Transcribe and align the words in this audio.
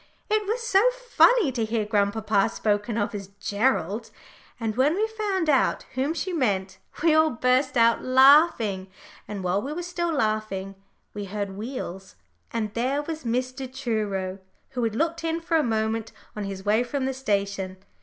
It 0.31 0.47
was 0.47 0.63
so 0.65 0.81
funny 1.05 1.51
to 1.51 1.63
hear 1.63 1.85
grandpapa 1.85 2.49
spoken 2.49 2.97
of 2.97 3.13
as 3.13 3.27
"Gerald" 3.39 4.09
and 4.59 4.75
when 4.75 4.95
we 4.95 5.05
found 5.05 5.47
out 5.47 5.83
whom 5.93 6.15
she 6.15 6.33
meant, 6.33 6.79
we 7.03 7.13
all 7.13 7.29
burst 7.29 7.77
out 7.77 8.01
laughing. 8.03 8.87
And 9.27 9.43
while 9.43 9.61
we 9.61 9.71
were 9.73 9.83
still 9.83 10.11
laughing 10.11 10.73
we 11.13 11.25
heard 11.25 11.51
wheels, 11.55 12.15
and 12.51 12.73
there 12.73 13.03
was 13.03 13.25
Mr. 13.25 13.71
Truro, 13.71 14.39
who 14.71 14.83
had 14.85 14.95
looked 14.95 15.23
in 15.23 15.39
for 15.39 15.55
a 15.57 15.61
moment 15.61 16.11
on 16.35 16.45
his 16.45 16.65
way 16.65 16.83
from 16.83 17.05
the 17.05 17.13
station. 17.13 17.77